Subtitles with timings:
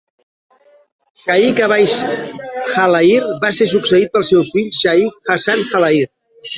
[1.23, 1.99] Shaikh Awais
[2.73, 6.13] Jalayir va ser succeït pel seu fill Shaikh Hasan Jalayir.